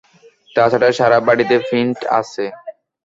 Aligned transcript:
তাছাড়া 0.55 0.89
সারা 0.97 1.17
বাড়িতে 1.27 1.55
প্রিন্ট 1.67 1.99
আছে। 2.19 2.45